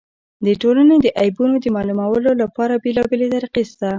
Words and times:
د 0.45 0.47
ټولني 0.61 0.95
د 1.01 1.07
عیبونو 1.21 1.55
د 1.63 1.65
معلومولو 1.75 2.29
له 2.41 2.45
پاره 2.55 2.75
بېلابېلې 2.83 3.27
طریقي 3.33 3.63
سته. 3.71 3.89